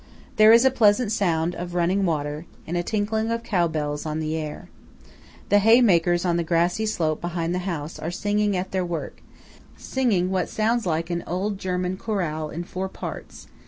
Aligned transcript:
There 0.37 0.51
is 0.51 0.65
a 0.65 0.71
pleasant 0.71 1.11
sound 1.11 1.53
of 1.53 1.75
running 1.75 2.07
water, 2.07 2.47
and 2.65 2.75
a 2.75 2.81
tinkling 2.81 3.29
of 3.29 3.43
cow 3.43 3.67
bells, 3.67 4.03
on 4.03 4.19
the 4.19 4.35
air. 4.35 4.67
The 5.49 5.59
hay 5.59 5.79
makers 5.79 6.25
on 6.25 6.37
the 6.37 6.43
grassy 6.43 6.87
slope 6.87 7.21
behind 7.21 7.53
the 7.53 7.59
house 7.69 7.99
are 7.99 8.09
singing 8.09 8.57
at 8.57 8.71
their 8.71 8.83
work–singing 8.83 10.31
what 10.31 10.49
sounds 10.49 10.87
like 10.87 11.11
an 11.11 11.23
old 11.27 11.59
German 11.59 11.97
chorale, 11.97 12.49
in 12.49 12.63
four 12.63 12.89
parts. 12.89 13.45